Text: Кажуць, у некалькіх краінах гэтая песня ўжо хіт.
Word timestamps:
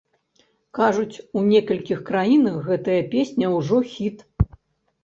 Кажуць, 0.77 1.21
у 1.39 1.43
некалькіх 1.51 2.01
краінах 2.09 2.57
гэтая 2.71 2.99
песня 3.13 3.55
ўжо 3.59 3.77
хіт. 3.95 4.27